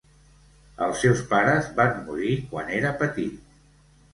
Els 0.85 1.03
seus 1.03 1.21
pares 1.33 1.69
van 1.81 1.99
morir 2.09 2.33
quan 2.55 2.73
era 2.79 2.95
petit. 3.03 3.39